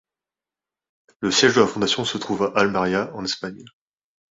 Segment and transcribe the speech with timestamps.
[1.19, 3.63] Le siège de la fondation se trouve à Almería, en Espagne.